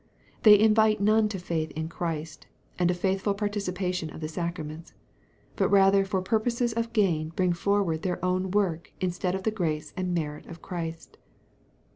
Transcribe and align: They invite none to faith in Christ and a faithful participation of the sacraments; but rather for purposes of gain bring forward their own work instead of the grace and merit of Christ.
They 0.41 0.57
invite 0.57 0.99
none 0.99 1.29
to 1.29 1.37
faith 1.37 1.69
in 1.75 1.87
Christ 1.87 2.47
and 2.79 2.89
a 2.89 2.93
faithful 2.95 3.35
participation 3.35 4.09
of 4.09 4.19
the 4.19 4.27
sacraments; 4.27 4.95
but 5.55 5.69
rather 5.69 6.05
for 6.05 6.23
purposes 6.23 6.73
of 6.73 6.91
gain 6.91 7.29
bring 7.29 7.53
forward 7.53 8.01
their 8.01 8.17
own 8.25 8.49
work 8.49 8.91
instead 8.99 9.35
of 9.35 9.43
the 9.43 9.51
grace 9.51 9.93
and 9.95 10.11
merit 10.11 10.47
of 10.47 10.59
Christ. 10.59 11.19